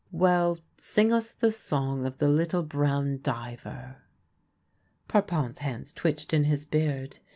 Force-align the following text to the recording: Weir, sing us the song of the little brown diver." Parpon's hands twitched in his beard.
Weir, 0.11 0.55
sing 0.77 1.13
us 1.13 1.31
the 1.31 1.51
song 1.51 2.07
of 2.07 2.17
the 2.17 2.27
little 2.27 2.63
brown 2.63 3.19
diver." 3.21 3.97
Parpon's 5.07 5.59
hands 5.59 5.93
twitched 5.93 6.33
in 6.33 6.45
his 6.45 6.65
beard. 6.65 7.19